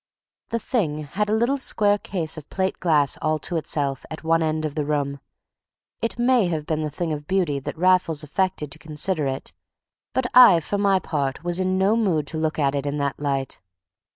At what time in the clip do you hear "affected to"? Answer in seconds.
8.23-8.79